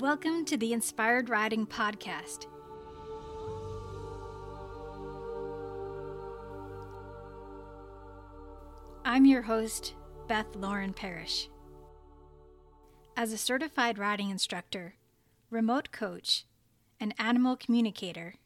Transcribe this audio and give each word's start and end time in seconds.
Welcome 0.00 0.44
to 0.44 0.56
the 0.56 0.72
Inspired 0.72 1.28
Riding 1.28 1.66
Podcast. 1.66 2.46
I'm 9.04 9.24
your 9.24 9.42
host, 9.42 9.94
Beth 10.28 10.54
Lauren 10.54 10.92
Parrish. 10.92 11.48
As 13.16 13.32
a 13.32 13.36
certified 13.36 13.98
riding 13.98 14.30
instructor, 14.30 14.94
remote 15.50 15.90
coach, 15.90 16.44
and 17.00 17.12
animal 17.18 17.56
communicator, 17.56 18.36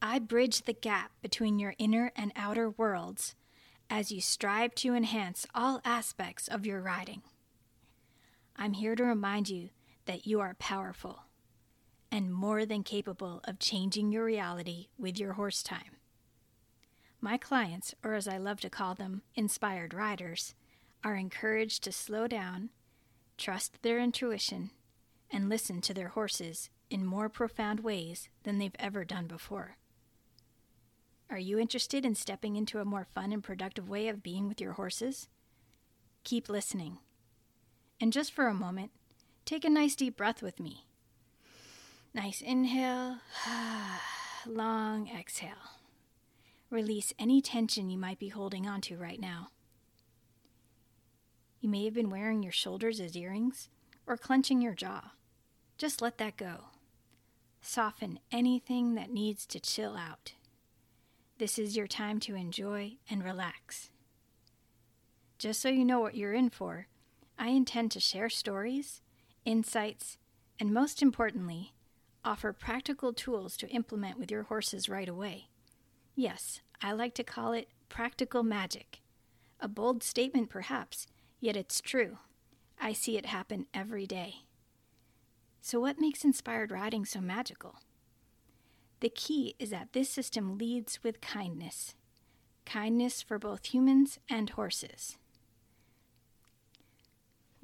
I 0.00 0.18
bridge 0.18 0.62
the 0.62 0.72
gap 0.72 1.10
between 1.20 1.58
your 1.58 1.74
inner 1.76 2.10
and 2.16 2.32
outer 2.34 2.70
worlds 2.70 3.34
as 3.90 4.10
you 4.10 4.22
strive 4.22 4.74
to 4.76 4.94
enhance 4.94 5.46
all 5.54 5.82
aspects 5.84 6.48
of 6.48 6.64
your 6.64 6.80
riding. 6.80 7.20
I'm 8.56 8.72
here 8.72 8.96
to 8.96 9.04
remind 9.04 9.50
you 9.50 9.68
that 10.06 10.26
you 10.26 10.40
are 10.40 10.54
powerful 10.58 11.24
and 12.10 12.32
more 12.32 12.64
than 12.64 12.82
capable 12.82 13.40
of 13.44 13.58
changing 13.58 14.10
your 14.10 14.24
reality 14.24 14.88
with 14.98 15.18
your 15.18 15.34
horse 15.34 15.62
time. 15.62 15.96
My 17.20 17.36
clients, 17.36 17.94
or 18.04 18.14
as 18.14 18.28
I 18.28 18.38
love 18.38 18.60
to 18.60 18.70
call 18.70 18.94
them, 18.94 19.22
inspired 19.34 19.92
riders, 19.92 20.54
are 21.02 21.16
encouraged 21.16 21.82
to 21.84 21.92
slow 21.92 22.26
down, 22.26 22.70
trust 23.36 23.82
their 23.82 23.98
intuition, 23.98 24.70
and 25.30 25.48
listen 25.48 25.80
to 25.82 25.94
their 25.94 26.08
horses 26.08 26.70
in 26.88 27.04
more 27.04 27.28
profound 27.28 27.80
ways 27.80 28.28
than 28.44 28.58
they've 28.58 28.76
ever 28.78 29.04
done 29.04 29.26
before. 29.26 29.76
Are 31.28 31.38
you 31.38 31.58
interested 31.58 32.04
in 32.04 32.14
stepping 32.14 32.54
into 32.54 32.78
a 32.78 32.84
more 32.84 33.04
fun 33.04 33.32
and 33.32 33.42
productive 33.42 33.88
way 33.88 34.08
of 34.08 34.22
being 34.22 34.46
with 34.46 34.60
your 34.60 34.74
horses? 34.74 35.28
Keep 36.22 36.48
listening. 36.48 36.98
And 38.00 38.12
just 38.12 38.32
for 38.32 38.46
a 38.46 38.54
moment, 38.54 38.92
take 39.46 39.64
a 39.64 39.70
nice 39.70 39.94
deep 39.94 40.16
breath 40.16 40.42
with 40.42 40.60
me. 40.60 40.84
Nice 42.12 42.40
inhale, 42.42 43.18
long 44.46 45.08
exhale. 45.08 45.80
Release 46.68 47.14
any 47.18 47.40
tension 47.40 47.88
you 47.88 47.96
might 47.96 48.18
be 48.18 48.28
holding 48.28 48.66
onto 48.66 48.96
right 48.96 49.20
now. 49.20 49.48
You 51.60 51.68
may 51.68 51.84
have 51.84 51.94
been 51.94 52.10
wearing 52.10 52.42
your 52.42 52.52
shoulders 52.52 53.00
as 53.00 53.16
earrings 53.16 53.68
or 54.06 54.16
clenching 54.16 54.60
your 54.60 54.74
jaw. 54.74 55.12
Just 55.78 56.02
let 56.02 56.18
that 56.18 56.36
go. 56.36 56.64
Soften 57.60 58.18
anything 58.32 58.94
that 58.94 59.12
needs 59.12 59.46
to 59.46 59.60
chill 59.60 59.96
out. 59.96 60.32
This 61.38 61.58
is 61.58 61.76
your 61.76 61.86
time 61.86 62.18
to 62.20 62.34
enjoy 62.34 62.94
and 63.08 63.22
relax. 63.22 63.90
Just 65.38 65.60
so 65.60 65.68
you 65.68 65.84
know 65.84 66.00
what 66.00 66.16
you're 66.16 66.32
in 66.32 66.50
for, 66.50 66.88
I 67.38 67.48
intend 67.48 67.90
to 67.92 68.00
share 68.00 68.30
stories, 68.30 69.02
insights, 69.46 70.18
and 70.60 70.74
most 70.74 71.00
importantly, 71.00 71.72
offer 72.24 72.52
practical 72.52 73.14
tools 73.14 73.56
to 73.56 73.68
implement 73.68 74.18
with 74.18 74.30
your 74.30 74.42
horses 74.42 74.88
right 74.88 75.08
away. 75.08 75.48
Yes, 76.14 76.60
I 76.82 76.92
like 76.92 77.14
to 77.14 77.24
call 77.24 77.52
it 77.52 77.68
practical 77.88 78.42
magic. 78.42 79.00
A 79.60 79.68
bold 79.68 80.02
statement, 80.02 80.50
perhaps, 80.50 81.06
yet 81.40 81.56
it's 81.56 81.80
true. 81.80 82.18
I 82.78 82.92
see 82.92 83.16
it 83.16 83.26
happen 83.26 83.66
every 83.72 84.06
day. 84.06 84.42
So, 85.62 85.80
what 85.80 86.00
makes 86.00 86.24
inspired 86.24 86.70
riding 86.70 87.04
so 87.04 87.20
magical? 87.20 87.76
The 89.00 89.08
key 89.08 89.54
is 89.58 89.70
that 89.70 89.92
this 89.92 90.10
system 90.10 90.58
leads 90.58 91.02
with 91.02 91.20
kindness 91.20 91.94
kindness 92.64 93.22
for 93.22 93.38
both 93.38 93.66
humans 93.66 94.18
and 94.28 94.50
horses. 94.50 95.16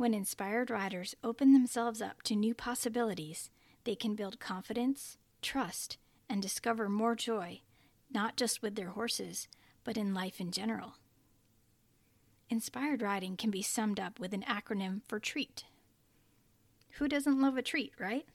When 0.03 0.15
inspired 0.15 0.69
riders 0.69 1.15
open 1.23 1.53
themselves 1.53 2.03
up 2.03 2.23
to 2.25 2.35
new 2.35 2.57
possibilities, 2.57 3.51
they 3.85 3.95
can 3.95 4.17
build 4.17 4.41
confidence, 4.41 5.17
trust, 5.43 5.97
and 6.29 6.43
discover 6.43 6.89
more 6.89 7.15
joy, 7.15 7.61
not 8.13 8.37
just 8.37 8.63
with 8.63 8.75
their 8.75 8.89
horses, 8.89 9.47
but 9.85 9.97
in 9.97 10.13
life 10.13 10.41
in 10.41 10.51
general. 10.51 10.95
Inspired 12.51 13.01
riding 13.01 13.37
can 13.37 13.53
be 13.53 13.63
summed 13.63 14.01
up 14.01 14.19
with 14.19 14.33
an 14.33 14.43
acronym 14.43 15.03
for 15.07 15.21
TREAT. 15.21 15.67
Who 16.95 17.07
doesn't 17.07 17.41
love 17.41 17.57
a 17.57 17.63
treat, 17.63 17.93
right? 17.97 18.27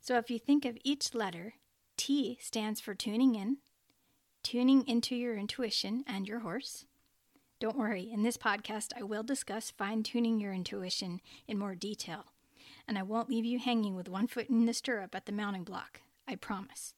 So 0.00 0.18
if 0.18 0.32
you 0.32 0.40
think 0.40 0.64
of 0.64 0.78
each 0.82 1.14
letter, 1.14 1.54
T 1.96 2.38
stands 2.40 2.80
for 2.80 2.96
tuning 2.96 3.36
in, 3.36 3.58
tuning 4.42 4.84
into 4.88 5.14
your 5.14 5.36
intuition 5.36 6.02
and 6.08 6.26
your 6.26 6.40
horse. 6.40 6.86
Don't 7.62 7.78
worry, 7.78 8.10
in 8.12 8.24
this 8.24 8.36
podcast, 8.36 8.88
I 8.98 9.04
will 9.04 9.22
discuss 9.22 9.70
fine 9.70 10.02
tuning 10.02 10.40
your 10.40 10.52
intuition 10.52 11.20
in 11.46 11.60
more 11.60 11.76
detail, 11.76 12.24
and 12.88 12.98
I 12.98 13.04
won't 13.04 13.30
leave 13.30 13.44
you 13.44 13.60
hanging 13.60 13.94
with 13.94 14.08
one 14.08 14.26
foot 14.26 14.50
in 14.50 14.66
the 14.66 14.74
stirrup 14.74 15.14
at 15.14 15.26
the 15.26 15.32
mounting 15.32 15.62
block. 15.62 16.00
I 16.26 16.34
promise. 16.34 16.94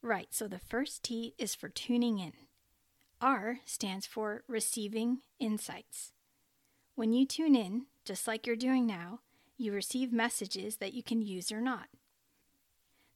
Right, 0.00 0.28
so 0.30 0.48
the 0.48 0.58
first 0.58 1.02
T 1.02 1.34
is 1.36 1.54
for 1.54 1.68
tuning 1.68 2.18
in. 2.18 2.32
R 3.20 3.58
stands 3.66 4.06
for 4.06 4.42
receiving 4.48 5.18
insights. 5.38 6.12
When 6.94 7.12
you 7.12 7.26
tune 7.26 7.54
in, 7.54 7.88
just 8.06 8.26
like 8.26 8.46
you're 8.46 8.56
doing 8.56 8.86
now, 8.86 9.20
you 9.58 9.70
receive 9.70 10.14
messages 10.14 10.76
that 10.76 10.94
you 10.94 11.02
can 11.02 11.20
use 11.20 11.52
or 11.52 11.60
not. 11.60 11.88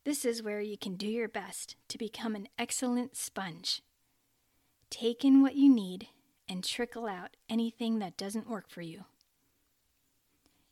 This 0.04 0.26
is 0.26 0.42
where 0.42 0.60
you 0.60 0.76
can 0.76 0.96
do 0.96 1.08
your 1.08 1.28
best 1.28 1.76
to 1.88 1.96
become 1.96 2.34
an 2.34 2.48
excellent 2.58 3.16
sponge. 3.16 3.80
Take 4.90 5.24
in 5.24 5.40
what 5.40 5.54
you 5.54 5.72
need 5.72 6.08
and 6.48 6.64
trickle 6.64 7.06
out 7.06 7.36
anything 7.48 8.00
that 8.00 8.16
doesn't 8.16 8.50
work 8.50 8.68
for 8.68 8.82
you. 8.82 9.04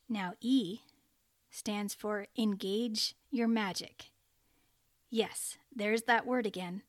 Now, 0.08 0.32
E 0.40 0.80
stands 1.50 1.94
for 1.94 2.26
engage 2.36 3.14
your 3.30 3.48
magic. 3.48 4.06
Yes, 5.10 5.56
there's 5.74 6.02
that 6.02 6.26
word 6.26 6.46
again. 6.46 6.82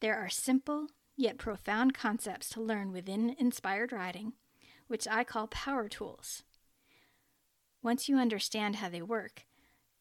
There 0.00 0.16
are 0.16 0.28
simple 0.28 0.86
yet 1.16 1.36
profound 1.36 1.92
concepts 1.94 2.48
to 2.50 2.62
learn 2.62 2.92
within 2.92 3.36
inspired 3.38 3.92
riding, 3.92 4.32
which 4.86 5.06
I 5.08 5.24
call 5.24 5.48
power 5.48 5.88
tools. 5.88 6.44
Once 7.82 8.08
you 8.08 8.16
understand 8.16 8.76
how 8.76 8.88
they 8.88 9.02
work, 9.02 9.44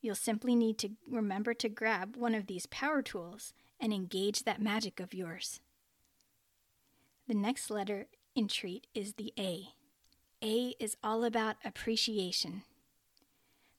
you'll 0.02 0.16
simply 0.16 0.56
need 0.56 0.78
to 0.78 0.92
remember 1.10 1.54
to 1.56 1.70
grab 1.70 2.16
one 2.16 2.36
of 2.36 2.48
these 2.48 2.66
power 2.68 3.02
tools 3.02 3.54
and 3.80 3.94
engage 3.94 4.44
that 4.44 4.62
magic 4.62 5.00
of 5.00 5.14
yours. 5.14 5.60
The 7.30 7.36
next 7.36 7.70
letter 7.70 8.08
in 8.34 8.48
treat 8.48 8.88
is 8.96 9.14
the 9.14 9.32
A. 9.38 9.68
A 10.44 10.74
is 10.80 10.98
all 11.04 11.24
about 11.24 11.58
appreciation. 11.64 12.64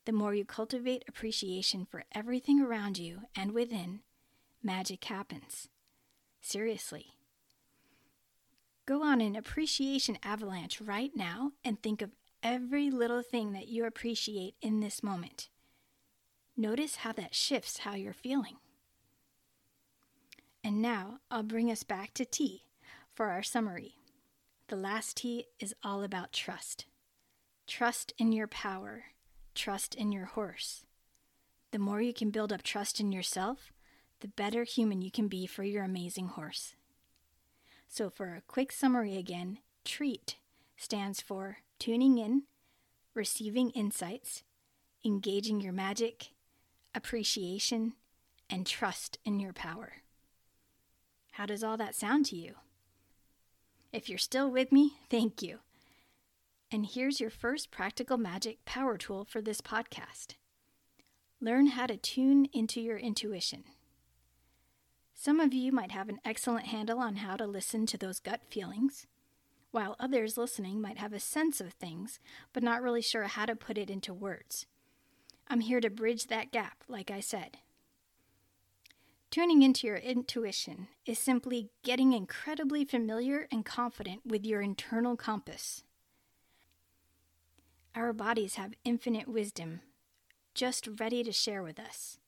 The 0.05 0.13
more 0.13 0.35
you 0.35 0.45
cultivate 0.45 1.03
appreciation 1.09 1.85
for 1.85 2.05
everything 2.15 2.61
around 2.61 2.97
you 2.97 3.23
and 3.35 3.51
within, 3.51 4.03
magic 4.63 5.03
happens. 5.03 5.69
Seriously. 6.41 7.07
Go 8.87 9.03
on 9.03 9.21
an 9.21 9.35
appreciation 9.35 10.17
avalanche 10.23 10.81
right 10.81 11.11
now 11.17 11.51
and 11.65 11.83
think 11.83 12.03
of 12.03 12.13
every 12.45 12.89
little 12.89 13.25
thing 13.25 13.53
that 13.55 13.67
you 13.67 13.85
appreciate 13.85 14.55
in 14.63 14.79
this 14.79 15.03
moment. 15.03 15.49
Notice 16.57 16.97
how 16.97 17.11
that 17.15 17.35
shifts 17.35 17.79
how 17.79 17.97
you're 17.97 18.13
feeling. 18.13 18.59
And 20.63 20.81
now 20.81 21.19
I'll 21.33 21.43
bring 21.43 21.69
us 21.69 21.83
back 21.83 22.15
to 22.15 22.25
T 22.25 22.63
for 23.15 23.27
our 23.27 23.43
summary. 23.43 23.97
The 24.69 24.77
last 24.77 25.17
T 25.19 25.47
is 25.59 25.75
all 25.83 26.03
about 26.03 26.33
trust. 26.33 26.87
Trust 27.67 28.13
in 28.19 28.33
your 28.33 28.47
power, 28.47 29.05
trust 29.55 29.95
in 29.95 30.13
your 30.13 30.27
horse. 30.27 30.85
The 31.73 31.79
more 31.79 32.01
you 32.01 32.13
can 32.13 32.31
build 32.31 32.53
up 32.53 32.63
trust 32.63 33.01
in 33.01 33.13
yourself, 33.13 33.73
the 34.21 34.29
better 34.29 34.65
human 34.65 35.03
you 35.03 35.11
can 35.11 35.29
be 35.29 35.47
for 35.47 35.63
your 35.65 35.85
amazing 35.85 36.29
horse. 36.29 36.75
So, 37.89 38.11
for 38.11 38.35
a 38.35 38.43
quick 38.43 38.71
summary 38.71 39.17
again, 39.17 39.59
TREAT 39.85 40.37
stands 40.77 41.21
for 41.21 41.59
tuning 41.79 42.19
in, 42.19 42.45
receiving 43.15 43.71
insights, 43.71 44.43
engaging 45.05 45.61
your 45.61 45.73
magic, 45.73 46.29
appreciation, 46.95 47.95
and 48.49 48.67
trust 48.67 49.19
in 49.25 49.41
your 49.41 49.53
power. 49.53 49.95
How 51.33 51.47
does 51.47 51.65
all 51.65 51.77
that 51.77 51.95
sound 51.95 52.27
to 52.27 52.37
you? 52.37 52.55
If 53.93 54.09
you're 54.09 54.19
still 54.19 54.51
with 54.51 54.71
me, 54.71 54.99
thank 55.11 55.43
you. 55.43 55.59
And 56.71 56.87
here's 56.87 57.21
your 57.21 57.31
first 57.31 57.71
practical 57.73 58.17
magic 58.17 58.65
power 58.65 58.97
tool 58.97 59.25
for 59.25 59.43
this 59.43 59.61
podcast 59.61 60.35
learn 61.43 61.69
how 61.69 61.87
to 61.87 61.97
tune 61.97 62.47
into 62.53 62.81
your 62.81 62.99
intuition. 62.99 63.65
Some 65.15 65.41
of 65.41 65.55
you 65.55 65.73
might 65.73 65.91
have 65.91 66.09
an 66.09 66.21
excellent 66.25 66.67
handle 66.67 66.99
on 66.99 67.17
how 67.17 67.37
to 67.37 67.47
listen 67.47 67.87
to 67.87 67.99
those 67.99 68.21
gut 68.21 68.43
feelings 68.51 69.07
while 69.71 69.97
others 69.99 70.37
listening 70.37 70.81
might 70.81 70.99
have 70.99 71.13
a 71.13 71.21
sense 71.21 71.61
of 71.61 71.73
things, 71.73 72.19
but 72.53 72.63
not 72.63 72.83
really 72.83 73.03
sure 73.03 73.25
how 73.25 73.47
to 73.47 73.55
put 73.55 73.79
it 73.79 73.91
into 73.91 74.13
words. 74.13 74.67
I'm 75.49 75.61
here 75.61 75.81
to 75.81 75.91
bridge 75.91 76.27
that 76.27 76.53
gap, 76.53 76.85
like 76.89 77.11
I 77.11 77.21
said. 77.21 77.59
Tuning 79.31 79.63
into 79.63 79.87
your 79.87 79.97
intuition 79.97 80.89
is 81.07 81.17
simply 81.17 81.71
getting 81.85 82.13
incredibly 82.13 82.85
familiar 82.85 83.47
and 83.53 83.65
confident 83.65 84.27
with 84.27 84.45
your 84.45 84.61
internal 84.61 85.15
compass. 85.17 85.85
Our 87.95 88.13
bodies 88.13 88.57
have 88.57 88.75
infinite 88.85 89.29
wisdom 89.29 89.83
just 90.53 90.89
ready 90.99 91.23
to 91.23 91.31
share 91.31 91.63
with 91.63 91.79
us. 91.79 92.19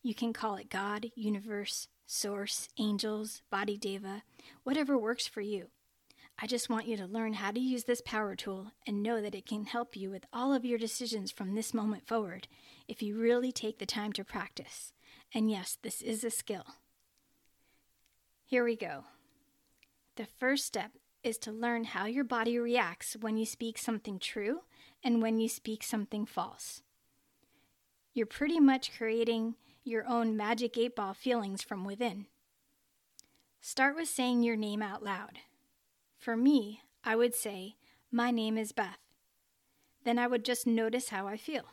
You 0.00 0.14
can 0.14 0.32
call 0.32 0.54
it 0.54 0.70
God, 0.70 1.10
universe, 1.16 1.88
source, 2.06 2.68
angels, 2.78 3.42
body 3.50 3.76
deva, 3.76 4.22
whatever 4.62 4.96
works 4.96 5.26
for 5.26 5.40
you. 5.40 5.70
I 6.40 6.46
just 6.46 6.70
want 6.70 6.86
you 6.86 6.96
to 6.98 7.06
learn 7.06 7.32
how 7.32 7.50
to 7.50 7.58
use 7.58 7.82
this 7.82 8.00
power 8.00 8.36
tool 8.36 8.70
and 8.86 9.02
know 9.02 9.20
that 9.20 9.34
it 9.34 9.46
can 9.46 9.64
help 9.64 9.96
you 9.96 10.08
with 10.08 10.24
all 10.32 10.54
of 10.54 10.64
your 10.64 10.78
decisions 10.78 11.32
from 11.32 11.56
this 11.56 11.74
moment 11.74 12.06
forward 12.06 12.46
if 12.86 13.02
you 13.02 13.18
really 13.18 13.50
take 13.50 13.78
the 13.78 13.86
time 13.86 14.12
to 14.12 14.24
practice. 14.24 14.92
And 15.34 15.50
yes, 15.50 15.76
this 15.82 16.00
is 16.00 16.22
a 16.22 16.30
skill. 16.30 16.64
Here 18.46 18.62
we 18.62 18.76
go. 18.76 19.04
The 20.14 20.26
first 20.26 20.64
step 20.64 20.92
is 21.24 21.38
to 21.38 21.50
learn 21.50 21.84
how 21.84 22.06
your 22.06 22.22
body 22.22 22.56
reacts 22.56 23.16
when 23.18 23.36
you 23.36 23.44
speak 23.44 23.76
something 23.76 24.20
true 24.20 24.60
and 25.02 25.20
when 25.20 25.40
you 25.40 25.48
speak 25.48 25.82
something 25.82 26.24
false. 26.24 26.82
You're 28.12 28.26
pretty 28.26 28.60
much 28.60 28.96
creating 28.96 29.56
your 29.82 30.06
own 30.06 30.36
magic 30.36 30.78
eight 30.78 30.94
ball 30.94 31.14
feelings 31.14 31.62
from 31.62 31.84
within. 31.84 32.26
Start 33.60 33.96
with 33.96 34.08
saying 34.08 34.44
your 34.44 34.56
name 34.56 34.82
out 34.82 35.02
loud. 35.02 35.38
For 36.16 36.36
me, 36.36 36.82
I 37.02 37.16
would 37.16 37.34
say, 37.34 37.74
My 38.12 38.30
name 38.30 38.56
is 38.56 38.72
Beth. 38.72 38.98
Then 40.04 40.18
I 40.18 40.26
would 40.26 40.44
just 40.44 40.66
notice 40.66 41.08
how 41.08 41.26
I 41.26 41.36
feel. 41.36 41.64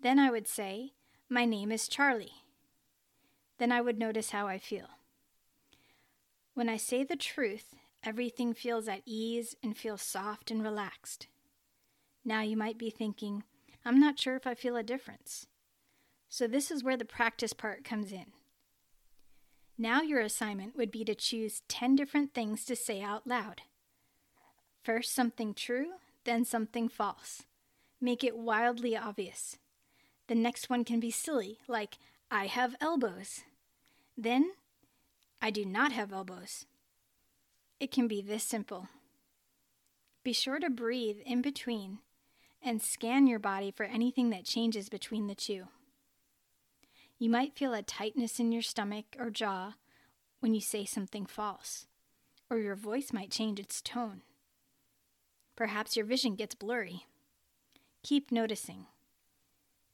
Then 0.00 0.18
I 0.18 0.30
would 0.30 0.46
say, 0.46 0.92
My 1.30 1.44
name 1.44 1.70
is 1.70 1.88
Charlie. 1.88 2.44
Then 3.58 3.70
I 3.70 3.82
would 3.82 3.98
notice 3.98 4.30
how 4.30 4.46
I 4.46 4.58
feel. 4.58 4.86
When 6.54 6.70
I 6.70 6.78
say 6.78 7.04
the 7.04 7.16
truth, 7.16 7.74
everything 8.02 8.54
feels 8.54 8.88
at 8.88 9.02
ease 9.04 9.54
and 9.62 9.76
feels 9.76 10.00
soft 10.00 10.50
and 10.50 10.62
relaxed. 10.62 11.26
Now 12.24 12.40
you 12.40 12.56
might 12.56 12.78
be 12.78 12.88
thinking, 12.88 13.42
I'm 13.84 14.00
not 14.00 14.18
sure 14.18 14.36
if 14.36 14.46
I 14.46 14.54
feel 14.54 14.74
a 14.74 14.82
difference. 14.82 15.46
So, 16.30 16.46
this 16.46 16.70
is 16.70 16.82
where 16.82 16.96
the 16.96 17.04
practice 17.04 17.52
part 17.52 17.84
comes 17.84 18.10
in. 18.10 18.32
Now, 19.76 20.00
your 20.02 20.20
assignment 20.20 20.76
would 20.76 20.90
be 20.90 21.04
to 21.04 21.14
choose 21.14 21.62
10 21.68 21.94
different 21.94 22.34
things 22.34 22.64
to 22.64 22.76
say 22.76 23.02
out 23.02 23.26
loud. 23.26 23.62
First, 24.82 25.14
something 25.14 25.52
true, 25.54 25.92
then 26.24 26.44
something 26.44 26.88
false. 26.88 27.42
Make 28.00 28.24
it 28.24 28.36
wildly 28.36 28.96
obvious. 28.96 29.58
The 30.28 30.34
next 30.34 30.70
one 30.70 30.84
can 30.84 31.00
be 31.00 31.10
silly, 31.10 31.58
like, 31.66 31.98
I 32.30 32.46
have 32.46 32.76
elbows. 32.80 33.40
Then, 34.16 34.52
I 35.40 35.50
do 35.50 35.64
not 35.64 35.92
have 35.92 36.12
elbows. 36.12 36.66
It 37.80 37.90
can 37.90 38.06
be 38.08 38.20
this 38.20 38.44
simple. 38.44 38.88
Be 40.22 40.32
sure 40.32 40.58
to 40.60 40.68
breathe 40.68 41.18
in 41.24 41.40
between 41.40 42.00
and 42.62 42.82
scan 42.82 43.26
your 43.26 43.38
body 43.38 43.70
for 43.70 43.84
anything 43.84 44.30
that 44.30 44.44
changes 44.44 44.88
between 44.88 45.28
the 45.28 45.34
two. 45.34 45.68
You 47.18 47.30
might 47.30 47.56
feel 47.56 47.72
a 47.72 47.82
tightness 47.82 48.38
in 48.38 48.52
your 48.52 48.62
stomach 48.62 49.06
or 49.18 49.30
jaw 49.30 49.74
when 50.40 50.54
you 50.54 50.60
say 50.60 50.84
something 50.84 51.24
false, 51.24 51.86
or 52.50 52.58
your 52.58 52.76
voice 52.76 53.12
might 53.12 53.30
change 53.30 53.58
its 53.58 53.80
tone. 53.80 54.22
Perhaps 55.56 55.96
your 55.96 56.04
vision 56.04 56.34
gets 56.34 56.54
blurry. 56.54 57.06
Keep 58.02 58.30
noticing. 58.30 58.86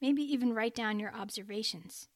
Maybe 0.04 0.20
even 0.34 0.52
write 0.52 0.74
down 0.74 1.00
your 1.00 1.14
observations. 1.14 2.08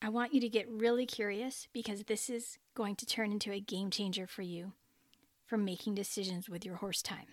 I 0.00 0.08
want 0.08 0.32
you 0.32 0.40
to 0.40 0.48
get 0.48 0.66
really 0.66 1.04
curious 1.04 1.68
because 1.74 2.04
this 2.04 2.30
is 2.30 2.56
going 2.74 2.96
to 2.96 3.04
turn 3.04 3.32
into 3.32 3.52
a 3.52 3.60
game 3.60 3.90
changer 3.90 4.26
for 4.26 4.40
you 4.40 4.72
for 5.44 5.58
making 5.58 5.94
decisions 5.94 6.48
with 6.48 6.64
your 6.64 6.76
horse 6.76 7.02
time. 7.02 7.26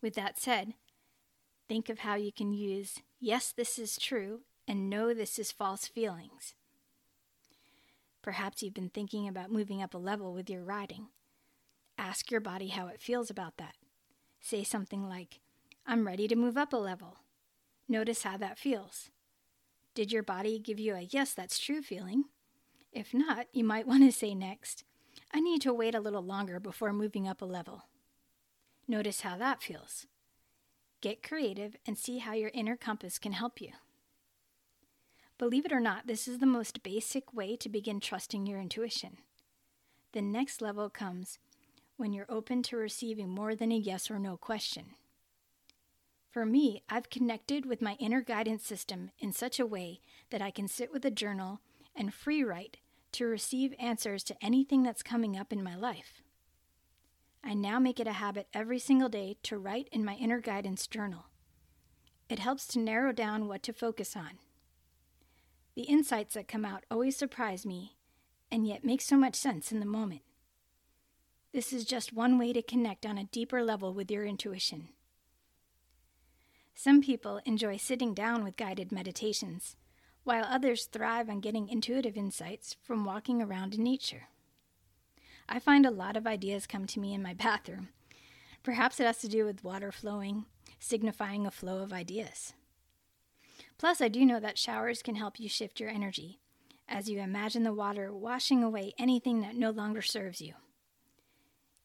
With 0.00 0.14
that 0.14 0.38
said, 0.38 0.74
think 1.68 1.88
of 1.88 1.98
how 1.98 2.14
you 2.14 2.30
can 2.30 2.52
use 2.52 3.00
yes, 3.18 3.50
this 3.50 3.80
is 3.80 3.98
true, 3.98 4.42
and 4.68 4.88
no, 4.88 5.12
this 5.12 5.40
is 5.40 5.50
false 5.50 5.88
feelings. 5.88 6.54
Perhaps 8.22 8.62
you've 8.62 8.74
been 8.74 8.90
thinking 8.90 9.26
about 9.26 9.50
moving 9.50 9.82
up 9.82 9.92
a 9.92 9.98
level 9.98 10.32
with 10.32 10.48
your 10.48 10.62
riding. 10.62 11.08
Ask 11.98 12.30
your 12.30 12.40
body 12.40 12.68
how 12.68 12.86
it 12.86 13.00
feels 13.00 13.28
about 13.28 13.56
that. 13.56 13.74
Say 14.40 14.62
something 14.62 15.08
like, 15.08 15.40
I'm 15.88 16.04
ready 16.04 16.26
to 16.26 16.34
move 16.34 16.56
up 16.56 16.72
a 16.72 16.76
level. 16.76 17.18
Notice 17.88 18.24
how 18.24 18.36
that 18.38 18.58
feels. 18.58 19.10
Did 19.94 20.10
your 20.10 20.24
body 20.24 20.58
give 20.58 20.80
you 20.80 20.96
a 20.96 21.08
yes, 21.08 21.32
that's 21.32 21.60
true 21.60 21.80
feeling? 21.80 22.24
If 22.92 23.14
not, 23.14 23.46
you 23.52 23.62
might 23.62 23.86
want 23.86 24.02
to 24.02 24.10
say 24.10 24.34
next, 24.34 24.82
I 25.32 25.38
need 25.38 25.62
to 25.62 25.72
wait 25.72 25.94
a 25.94 26.00
little 26.00 26.24
longer 26.24 26.58
before 26.58 26.92
moving 26.92 27.28
up 27.28 27.40
a 27.40 27.44
level. 27.44 27.84
Notice 28.88 29.20
how 29.20 29.38
that 29.38 29.62
feels. 29.62 30.06
Get 31.00 31.22
creative 31.22 31.76
and 31.86 31.96
see 31.96 32.18
how 32.18 32.32
your 32.32 32.50
inner 32.52 32.76
compass 32.76 33.20
can 33.20 33.32
help 33.32 33.60
you. 33.60 33.70
Believe 35.38 35.66
it 35.66 35.72
or 35.72 35.80
not, 35.80 36.08
this 36.08 36.26
is 36.26 36.38
the 36.38 36.46
most 36.46 36.82
basic 36.82 37.32
way 37.32 37.54
to 37.56 37.68
begin 37.68 38.00
trusting 38.00 38.44
your 38.46 38.58
intuition. 38.58 39.18
The 40.12 40.22
next 40.22 40.60
level 40.60 40.90
comes 40.90 41.38
when 41.96 42.12
you're 42.12 42.26
open 42.28 42.64
to 42.64 42.76
receiving 42.76 43.28
more 43.28 43.54
than 43.54 43.70
a 43.70 43.76
yes 43.76 44.10
or 44.10 44.18
no 44.18 44.36
question. 44.36 44.86
For 46.36 46.44
me, 46.44 46.82
I've 46.90 47.08
connected 47.08 47.64
with 47.64 47.80
my 47.80 47.94
inner 47.94 48.20
guidance 48.20 48.62
system 48.62 49.10
in 49.18 49.32
such 49.32 49.58
a 49.58 49.64
way 49.64 50.02
that 50.28 50.42
I 50.42 50.50
can 50.50 50.68
sit 50.68 50.92
with 50.92 51.02
a 51.06 51.10
journal 51.10 51.62
and 51.94 52.12
free 52.12 52.44
write 52.44 52.76
to 53.12 53.24
receive 53.24 53.72
answers 53.78 54.22
to 54.24 54.36
anything 54.44 54.82
that's 54.82 55.02
coming 55.02 55.34
up 55.34 55.50
in 55.50 55.64
my 55.64 55.74
life. 55.74 56.20
I 57.42 57.54
now 57.54 57.78
make 57.78 57.98
it 57.98 58.06
a 58.06 58.12
habit 58.12 58.48
every 58.52 58.78
single 58.78 59.08
day 59.08 59.38
to 59.44 59.56
write 59.56 59.88
in 59.90 60.04
my 60.04 60.12
inner 60.16 60.38
guidance 60.38 60.86
journal. 60.86 61.24
It 62.28 62.38
helps 62.38 62.66
to 62.66 62.80
narrow 62.80 63.12
down 63.12 63.48
what 63.48 63.62
to 63.62 63.72
focus 63.72 64.14
on. 64.14 64.32
The 65.74 65.84
insights 65.84 66.34
that 66.34 66.48
come 66.48 66.66
out 66.66 66.84
always 66.90 67.16
surprise 67.16 67.64
me 67.64 67.96
and 68.52 68.66
yet 68.66 68.84
make 68.84 69.00
so 69.00 69.16
much 69.16 69.36
sense 69.36 69.72
in 69.72 69.80
the 69.80 69.86
moment. 69.86 70.20
This 71.54 71.72
is 71.72 71.86
just 71.86 72.12
one 72.12 72.36
way 72.36 72.52
to 72.52 72.60
connect 72.60 73.06
on 73.06 73.16
a 73.16 73.24
deeper 73.24 73.62
level 73.62 73.94
with 73.94 74.10
your 74.10 74.26
intuition. 74.26 74.88
Some 76.78 77.00
people 77.00 77.40
enjoy 77.46 77.78
sitting 77.78 78.12
down 78.12 78.44
with 78.44 78.58
guided 78.58 78.92
meditations, 78.92 79.76
while 80.24 80.44
others 80.44 80.84
thrive 80.84 81.30
on 81.30 81.40
getting 81.40 81.70
intuitive 81.70 82.18
insights 82.18 82.76
from 82.82 83.06
walking 83.06 83.40
around 83.40 83.74
in 83.74 83.82
nature. 83.82 84.24
I 85.48 85.58
find 85.58 85.86
a 85.86 85.90
lot 85.90 86.18
of 86.18 86.26
ideas 86.26 86.66
come 86.66 86.86
to 86.88 87.00
me 87.00 87.14
in 87.14 87.22
my 87.22 87.32
bathroom. 87.46 87.88
Perhaps 88.62 89.00
it 89.00 89.06
has 89.06 89.18
to 89.20 89.28
do 89.28 89.46
with 89.46 89.64
water 89.64 89.90
flowing, 89.90 90.44
signifying 90.78 91.46
a 91.46 91.50
flow 91.50 91.78
of 91.78 91.94
ideas. 91.94 92.52
Plus, 93.78 94.02
I 94.02 94.08
do 94.08 94.26
know 94.26 94.38
that 94.38 94.58
showers 94.58 95.02
can 95.02 95.14
help 95.14 95.40
you 95.40 95.48
shift 95.48 95.80
your 95.80 95.88
energy 95.88 96.40
as 96.86 97.08
you 97.08 97.20
imagine 97.20 97.62
the 97.62 97.72
water 97.72 98.12
washing 98.12 98.62
away 98.62 98.92
anything 98.98 99.40
that 99.40 99.56
no 99.56 99.70
longer 99.70 100.02
serves 100.02 100.42
you. 100.42 100.52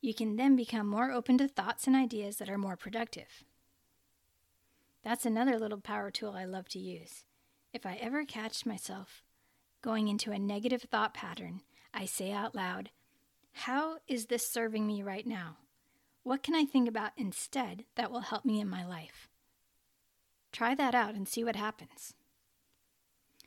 You 0.01 0.13
can 0.13 0.35
then 0.35 0.57
become 0.57 0.85
more 0.85 1.11
open 1.11 1.37
to 1.37 1.47
thoughts 1.47 1.87
and 1.87 1.95
ideas 1.95 2.37
that 2.37 2.49
are 2.49 2.57
more 2.57 2.75
productive. 2.75 3.45
That's 5.03 5.25
another 5.25 5.57
little 5.57 5.79
power 5.79 6.11
tool 6.11 6.33
I 6.35 6.45
love 6.45 6.69
to 6.69 6.79
use. 6.79 7.23
If 7.73 7.85
I 7.85 7.95
ever 7.95 8.25
catch 8.25 8.65
myself 8.65 9.23
going 9.81 10.07
into 10.07 10.31
a 10.31 10.39
negative 10.39 10.83
thought 10.83 11.13
pattern, 11.13 11.61
I 11.93 12.05
say 12.05 12.31
out 12.31 12.53
loud, 12.53 12.91
how 13.53 13.97
is 14.07 14.27
this 14.27 14.47
serving 14.47 14.85
me 14.85 15.01
right 15.01 15.25
now? 15.25 15.57
What 16.23 16.43
can 16.43 16.53
I 16.53 16.65
think 16.65 16.87
about 16.87 17.11
instead 17.17 17.85
that 17.95 18.11
will 18.11 18.21
help 18.21 18.45
me 18.45 18.59
in 18.59 18.69
my 18.69 18.85
life? 18.85 19.27
Try 20.51 20.75
that 20.75 20.93
out 20.93 21.15
and 21.15 21.27
see 21.27 21.43
what 21.43 21.55
happens. 21.55 22.13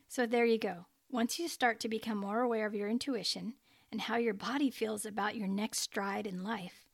So, 0.08 0.26
there 0.26 0.44
you 0.44 0.58
go. 0.58 0.87
Once 1.11 1.38
you 1.38 1.49
start 1.49 1.78
to 1.80 1.88
become 1.88 2.18
more 2.18 2.40
aware 2.40 2.66
of 2.66 2.75
your 2.75 2.88
intuition 2.88 3.54
and 3.92 4.00
how 4.00 4.16
your 4.16 4.34
body 4.34 4.70
feels 4.70 5.06
about 5.06 5.37
your 5.37 5.46
next 5.46 5.78
stride 5.78 6.26
in 6.26 6.42
life, 6.42 6.84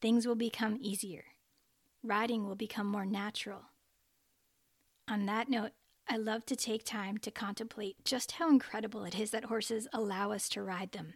things 0.00 0.26
will 0.26 0.34
become 0.36 0.78
easier. 0.80 1.24
Riding 2.02 2.46
will 2.46 2.54
become 2.54 2.86
more 2.86 3.04
natural. 3.04 3.62
On 5.08 5.26
that 5.26 5.48
note, 5.48 5.70
I 6.08 6.16
love 6.16 6.46
to 6.46 6.56
take 6.56 6.84
time 6.84 7.18
to 7.18 7.30
contemplate 7.30 8.04
just 8.04 8.32
how 8.32 8.48
incredible 8.48 9.04
it 9.04 9.18
is 9.18 9.30
that 9.30 9.44
horses 9.44 9.86
allow 9.92 10.32
us 10.32 10.48
to 10.50 10.62
ride 10.62 10.92
them. 10.92 11.14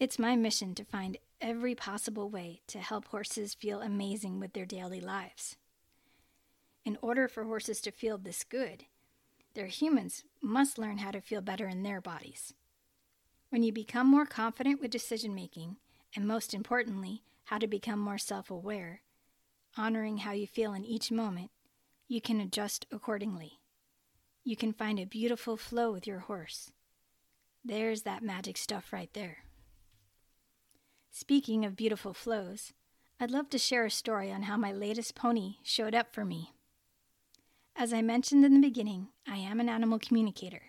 It's 0.00 0.18
my 0.18 0.34
mission 0.34 0.74
to 0.74 0.84
find 0.84 1.16
every 1.40 1.74
possible 1.74 2.28
way 2.28 2.60
to 2.66 2.78
help 2.78 3.06
horses 3.06 3.54
feel 3.54 3.80
amazing 3.80 4.40
with 4.40 4.52
their 4.52 4.66
daily 4.66 5.00
lives. 5.00 5.56
In 6.84 6.98
order 7.00 7.28
for 7.28 7.44
horses 7.44 7.80
to 7.82 7.92
feel 7.92 8.18
this 8.18 8.42
good, 8.42 8.86
their 9.54 9.66
humans 9.66 10.24
must 10.42 10.78
learn 10.78 10.98
how 10.98 11.12
to 11.12 11.20
feel 11.20 11.40
better 11.40 11.68
in 11.68 11.84
their 11.84 12.00
bodies. 12.00 12.52
When 13.50 13.62
you 13.62 13.72
become 13.72 14.08
more 14.08 14.26
confident 14.26 14.80
with 14.80 14.90
decision 14.90 15.34
making, 15.34 15.76
and 16.16 16.26
most 16.26 16.52
importantly, 16.52 17.22
how 17.44 17.58
to 17.58 17.68
become 17.68 18.00
more 18.00 18.18
self 18.18 18.50
aware, 18.50 19.02
honoring 19.76 20.18
how 20.18 20.32
you 20.32 20.46
feel 20.46 20.72
in 20.72 20.84
each 20.84 21.10
moment, 21.10 21.50
you 22.08 22.20
can 22.20 22.40
adjust 22.40 22.86
accordingly. 22.92 23.60
You 24.44 24.56
can 24.56 24.72
find 24.72 24.98
a 25.00 25.06
beautiful 25.06 25.56
flow 25.56 25.92
with 25.92 26.06
your 26.06 26.20
horse. 26.20 26.70
There's 27.64 28.02
that 28.02 28.22
magic 28.22 28.58
stuff 28.58 28.92
right 28.92 29.10
there. 29.14 29.38
Speaking 31.10 31.64
of 31.64 31.76
beautiful 31.76 32.12
flows, 32.12 32.72
I'd 33.18 33.30
love 33.30 33.48
to 33.50 33.58
share 33.58 33.86
a 33.86 33.90
story 33.90 34.30
on 34.32 34.42
how 34.42 34.56
my 34.56 34.72
latest 34.72 35.14
pony 35.14 35.56
showed 35.62 35.94
up 35.94 36.12
for 36.12 36.24
me. 36.24 36.52
As 37.76 37.92
I 37.92 38.02
mentioned 38.02 38.44
in 38.44 38.52
the 38.52 38.60
beginning, 38.60 39.08
I 39.26 39.36
am 39.38 39.60
an 39.60 39.68
animal 39.68 39.98
communicator, 39.98 40.62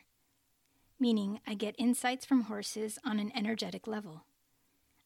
meaning 0.99 1.39
I 1.45 1.53
get 1.53 1.75
insights 1.77 2.25
from 2.25 2.41
horses 2.41 2.97
on 3.03 3.19
an 3.19 3.31
energetic 3.35 3.87
level. 3.87 4.25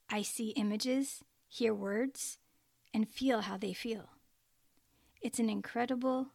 I 0.10 0.22
see 0.22 0.50
images, 0.50 1.24
hear 1.48 1.74
words, 1.74 2.38
and 2.94 3.10
feel 3.10 3.42
how 3.42 3.58
they 3.58 3.74
feel. 3.74 4.10
It's 5.22 5.40
an 5.40 5.50
incredible, 5.50 6.28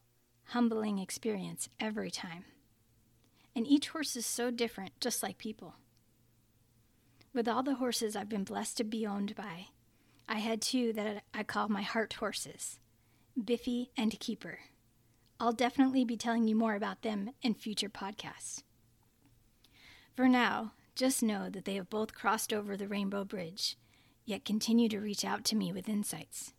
humbling 0.49 0.99
experience 0.99 1.69
every 1.79 2.11
time. 2.11 2.45
And 3.55 3.65
each 3.65 3.89
horse 3.89 4.15
is 4.15 4.25
so 4.25 4.51
different, 4.51 4.99
just 4.99 5.23
like 5.23 5.37
people. 5.37 5.75
With 7.33 7.47
all 7.47 7.63
the 7.63 7.75
horses 7.75 8.15
I've 8.15 8.29
been 8.29 8.43
blessed 8.43 8.77
to 8.77 8.83
be 8.83 9.05
owned 9.05 9.35
by, 9.35 9.67
I 10.27 10.39
had 10.39 10.61
two 10.61 10.93
that 10.93 11.23
I 11.33 11.43
call 11.43 11.67
my 11.69 11.81
heart 11.81 12.13
horses 12.13 12.79
Biffy 13.43 13.91
and 13.97 14.17
Keeper. 14.19 14.59
I'll 15.39 15.51
definitely 15.51 16.05
be 16.05 16.15
telling 16.15 16.47
you 16.47 16.55
more 16.55 16.75
about 16.75 17.01
them 17.01 17.31
in 17.41 17.53
future 17.53 17.89
podcasts. 17.89 18.63
For 20.15 20.29
now, 20.29 20.71
just 20.95 21.21
know 21.21 21.49
that 21.49 21.65
they 21.65 21.75
have 21.75 21.89
both 21.89 22.15
crossed 22.15 22.53
over 22.53 22.77
the 22.77 22.87
Rainbow 22.87 23.25
Bridge, 23.25 23.77
yet 24.25 24.43
continue 24.43 24.89
to 24.89 24.99
reach 24.99 25.23
out 25.23 25.43
to 25.45 25.55
me 25.55 25.71
with 25.71 25.87
insights. 25.87 26.53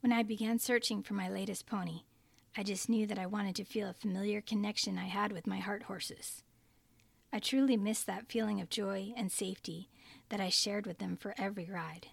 When 0.00 0.12
I 0.12 0.22
began 0.22 0.58
searching 0.58 1.02
for 1.02 1.14
my 1.14 1.28
latest 1.28 1.66
pony, 1.66 2.02
I 2.56 2.62
just 2.62 2.88
knew 2.88 3.06
that 3.06 3.18
I 3.18 3.26
wanted 3.26 3.56
to 3.56 3.64
feel 3.64 3.88
a 3.88 3.92
familiar 3.92 4.40
connection 4.40 4.96
I 4.96 5.06
had 5.06 5.32
with 5.32 5.46
my 5.46 5.58
heart 5.58 5.84
horses. 5.84 6.42
I 7.32 7.40
truly 7.40 7.76
missed 7.76 8.06
that 8.06 8.30
feeling 8.30 8.60
of 8.60 8.70
joy 8.70 9.12
and 9.16 9.30
safety 9.30 9.90
that 10.28 10.40
I 10.40 10.48
shared 10.48 10.86
with 10.86 10.98
them 10.98 11.16
for 11.16 11.34
every 11.36 11.66
ride. 11.66 12.08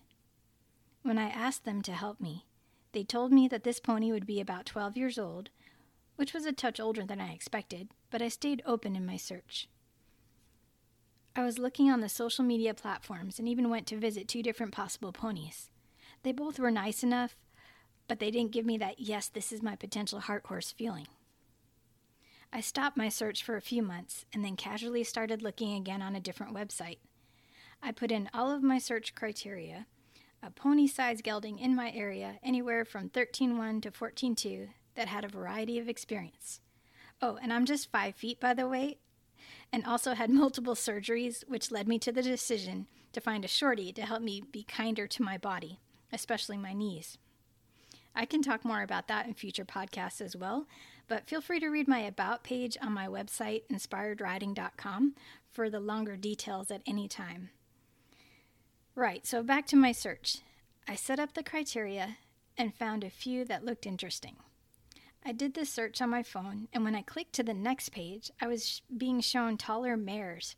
When 1.04 1.18
I 1.18 1.30
asked 1.30 1.64
them 1.64 1.82
to 1.84 1.94
help 1.94 2.20
me, 2.20 2.46
they 2.92 3.04
told 3.04 3.32
me 3.32 3.48
that 3.48 3.64
this 3.64 3.80
pony 3.80 4.12
would 4.12 4.26
be 4.26 4.42
about 4.42 4.66
12 4.66 4.98
years 4.98 5.20
old, 5.20 5.50
which 6.16 6.34
was 6.34 6.46
a 6.46 6.52
touch 6.52 6.80
older 6.80 7.06
than 7.06 7.22
I 7.22 7.34
expected, 7.34 7.90
but 8.10 8.22
I 8.22 8.30
stayed 8.30 8.64
open 8.66 8.96
in 8.96 9.06
my 9.06 9.18
search. 9.18 9.70
I 11.36 11.44
was 11.44 11.60
looking 11.60 11.92
on 11.92 12.00
the 12.00 12.08
social 12.08 12.46
media 12.46 12.74
platforms 12.74 13.40
and 13.40 13.50
even 13.50 13.70
went 13.70 13.88
to 13.88 13.98
visit 13.98 14.28
two 14.28 14.42
different 14.42 14.72
possible 14.72 15.12
ponies. 15.12 15.70
They 16.24 16.32
both 16.32 16.60
were 16.60 16.72
nice 16.72 17.04
enough, 17.04 17.36
but 18.08 18.20
they 18.20 18.32
didn't 18.32 18.54
give 18.54 18.66
me 18.66 18.78
that, 18.78 19.00
yes, 19.00 19.28
this 19.28 19.52
is 19.52 19.62
my 19.62 19.76
potential 19.76 20.22
heart 20.22 20.46
horse 20.46 20.72
feeling. 20.72 21.08
I 22.54 22.62
stopped 22.62 22.96
my 22.96 23.10
search 23.10 23.44
for 23.44 23.58
a 23.58 23.62
few 23.62 23.84
months 23.84 24.24
and 24.34 24.46
then 24.46 24.56
casually 24.56 25.04
started 25.04 25.42
looking 25.42 25.74
again 25.76 26.02
on 26.02 26.16
a 26.16 26.22
different 26.22 26.56
website. 26.56 27.00
I 27.84 27.92
put 27.92 28.14
in 28.14 28.30
all 28.34 28.50
of 28.50 28.64
my 28.64 28.78
search 28.78 29.14
criteria 29.14 29.88
a 30.42 30.52
pony 30.52 30.88
size 30.88 31.22
gelding 31.22 31.58
in 31.58 31.76
my 31.76 31.92
area, 31.92 32.36
anywhere 32.44 32.86
from 32.86 33.10
13.1 33.10 33.82
to 33.82 33.92
14.2, 33.92 34.70
that 34.94 35.08
had 35.08 35.26
a 35.26 35.30
variety 35.30 35.80
of 35.80 35.90
experience. 35.90 36.62
Oh, 37.20 37.40
and 37.42 37.52
I'm 37.52 37.66
just 37.66 37.92
five 37.92 38.16
feet, 38.16 38.40
by 38.40 38.54
the 38.54 38.68
way, 38.68 39.00
and 39.72 39.86
also 39.86 40.14
had 40.14 40.30
multiple 40.30 40.76
surgeries, 40.76 41.48
which 41.48 41.72
led 41.72 41.88
me 41.88 42.00
to 42.00 42.12
the 42.12 42.22
decision 42.22 42.88
to 43.14 43.22
find 43.22 43.46
a 43.46 43.50
shorty 43.50 43.92
to 43.94 44.06
help 44.06 44.22
me 44.22 44.42
be 44.52 44.64
kinder 44.64 45.08
to 45.08 45.24
my 45.24 45.38
body, 45.38 45.80
especially 46.12 46.58
my 46.58 46.74
knees. 46.74 47.18
I 48.16 48.26
can 48.26 48.42
talk 48.42 48.64
more 48.64 48.82
about 48.82 49.08
that 49.10 49.26
in 49.26 49.34
future 49.34 49.66
podcasts 49.66 50.22
as 50.22 50.36
well, 50.36 50.68
but 51.08 51.28
feel 51.28 51.42
free 51.42 51.60
to 51.60 51.68
read 51.68 51.88
my 51.88 52.00
About 52.00 52.44
page 52.44 52.78
on 52.82 52.94
my 52.94 53.08
website, 53.08 53.64
inspiredriding.com, 53.72 55.16
for 55.52 55.70
the 55.70 55.80
longer 55.80 56.16
details 56.16 56.72
at 56.72 56.82
any 56.86 57.08
time. 57.08 57.50
Right, 58.96 59.26
so 59.26 59.44
back 59.44 59.68
to 59.68 59.76
my 59.76 59.92
search. 59.92 60.38
I 60.88 60.96
set 60.96 61.20
up 61.20 61.34
the 61.34 61.44
criteria 61.44 62.18
and 62.58 62.74
found 62.74 63.04
a 63.04 63.10
few 63.10 63.44
that 63.46 63.66
looked 63.66 63.86
interesting. 63.86 64.38
I 65.28 65.32
did 65.32 65.56
this 65.56 65.72
search 65.72 66.02
on 66.02 66.12
my 66.12 66.22
phone, 66.22 66.68
and 66.72 66.84
when 66.84 66.94
I 66.94 67.02
clicked 67.02 67.34
to 67.34 67.44
the 67.44 67.54
next 67.54 67.90
page, 67.90 68.30
I 68.40 68.46
was 68.46 68.84
being 68.96 69.22
shown 69.22 69.58
taller 69.58 69.98
mares. 69.98 70.56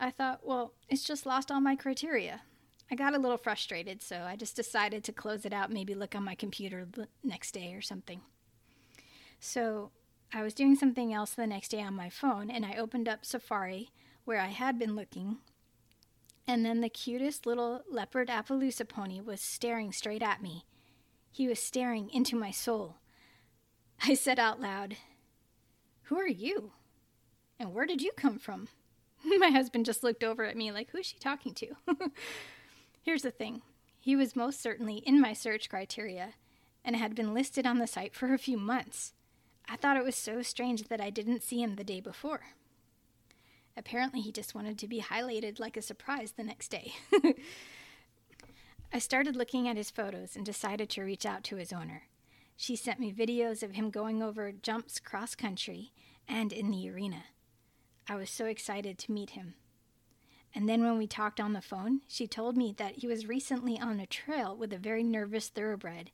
I 0.00 0.10
thought, 0.10 0.40
well, 0.42 0.72
it's 0.88 1.04
just 1.04 1.24
lost 1.24 1.52
all 1.52 1.60
my 1.60 1.76
criteria. 1.76 2.42
I 2.90 2.96
got 2.96 3.14
a 3.14 3.18
little 3.18 3.38
frustrated, 3.38 4.02
so 4.02 4.22
I 4.22 4.34
just 4.34 4.56
decided 4.56 5.04
to 5.04 5.12
close 5.12 5.44
it 5.44 5.52
out, 5.52 5.70
maybe 5.70 5.94
look 5.94 6.16
on 6.16 6.24
my 6.24 6.34
computer 6.34 6.84
the 6.84 7.06
next 7.22 7.52
day 7.52 7.74
or 7.74 7.80
something. 7.80 8.22
So 9.38 9.92
I 10.34 10.42
was 10.42 10.52
doing 10.52 10.74
something 10.74 11.12
else 11.12 11.30
the 11.30 11.46
next 11.46 11.68
day 11.68 11.80
on 11.80 11.94
my 11.94 12.10
phone, 12.10 12.50
and 12.50 12.66
I 12.66 12.74
opened 12.76 13.08
up 13.08 13.24
Safari, 13.24 13.90
where 14.24 14.40
I 14.40 14.48
had 14.48 14.80
been 14.80 14.96
looking, 14.96 15.38
and 16.48 16.64
then 16.64 16.80
the 16.80 16.88
cutest 16.88 17.46
little 17.46 17.82
leopard 17.88 18.28
Appaloosa 18.28 18.88
pony 18.88 19.20
was 19.20 19.40
staring 19.40 19.92
straight 19.92 20.22
at 20.22 20.42
me. 20.42 20.64
He 21.30 21.46
was 21.46 21.60
staring 21.60 22.10
into 22.10 22.34
my 22.34 22.50
soul. 22.50 22.96
I 24.02 24.14
said 24.14 24.38
out 24.38 24.60
loud, 24.60 24.96
Who 26.04 26.18
are 26.18 26.28
you? 26.28 26.72
And 27.58 27.72
where 27.72 27.86
did 27.86 28.02
you 28.02 28.12
come 28.16 28.38
from? 28.38 28.68
my 29.24 29.48
husband 29.48 29.86
just 29.86 30.02
looked 30.02 30.24
over 30.24 30.44
at 30.44 30.56
me 30.56 30.70
like, 30.70 30.90
Who's 30.90 31.06
she 31.06 31.18
talking 31.18 31.54
to? 31.54 31.68
Here's 33.02 33.22
the 33.22 33.30
thing 33.30 33.62
he 34.00 34.14
was 34.14 34.36
most 34.36 34.62
certainly 34.62 34.98
in 34.98 35.20
my 35.20 35.32
search 35.32 35.68
criteria 35.68 36.34
and 36.84 36.94
had 36.94 37.16
been 37.16 37.34
listed 37.34 37.66
on 37.66 37.78
the 37.78 37.86
site 37.88 38.14
for 38.14 38.32
a 38.32 38.38
few 38.38 38.56
months. 38.56 39.14
I 39.68 39.74
thought 39.74 39.96
it 39.96 40.04
was 40.04 40.14
so 40.14 40.42
strange 40.42 40.84
that 40.84 41.00
I 41.00 41.10
didn't 41.10 41.42
see 41.42 41.60
him 41.60 41.74
the 41.74 41.82
day 41.82 42.00
before. 42.00 42.42
Apparently, 43.76 44.20
he 44.20 44.30
just 44.30 44.54
wanted 44.54 44.78
to 44.78 44.86
be 44.86 45.00
highlighted 45.00 45.58
like 45.58 45.76
a 45.76 45.82
surprise 45.82 46.34
the 46.36 46.44
next 46.44 46.68
day. 46.68 46.94
I 48.92 49.00
started 49.00 49.34
looking 49.34 49.66
at 49.68 49.76
his 49.76 49.90
photos 49.90 50.36
and 50.36 50.46
decided 50.46 50.88
to 50.90 51.02
reach 51.02 51.26
out 51.26 51.42
to 51.44 51.56
his 51.56 51.72
owner. 51.72 52.04
She 52.56 52.74
sent 52.74 52.98
me 52.98 53.12
videos 53.12 53.62
of 53.62 53.72
him 53.72 53.90
going 53.90 54.22
over 54.22 54.50
jumps 54.50 54.98
cross 54.98 55.34
country 55.34 55.92
and 56.26 56.52
in 56.52 56.70
the 56.70 56.90
arena. 56.90 57.24
I 58.08 58.16
was 58.16 58.30
so 58.30 58.46
excited 58.46 58.98
to 58.98 59.12
meet 59.12 59.30
him. 59.30 59.54
And 60.54 60.68
then 60.68 60.82
when 60.82 60.96
we 60.96 61.06
talked 61.06 61.38
on 61.38 61.52
the 61.52 61.60
phone, 61.60 62.00
she 62.08 62.26
told 62.26 62.56
me 62.56 62.74
that 62.78 62.96
he 62.96 63.06
was 63.06 63.26
recently 63.26 63.78
on 63.78 64.00
a 64.00 64.06
trail 64.06 64.56
with 64.56 64.72
a 64.72 64.78
very 64.78 65.02
nervous 65.02 65.48
thoroughbred, 65.48 66.10